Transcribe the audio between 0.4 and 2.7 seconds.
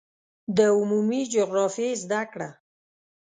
د عمومي جغرافیې زده کړه